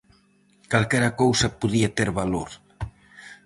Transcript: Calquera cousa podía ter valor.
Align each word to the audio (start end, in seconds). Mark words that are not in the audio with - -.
Calquera 0.71 1.11
cousa 1.21 1.53
podía 1.59 1.93
ter 1.97 2.09
valor. 2.19 2.49